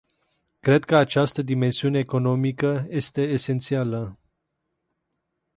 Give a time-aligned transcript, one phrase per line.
[0.61, 4.19] Cred că această dimensiune economică este esențială.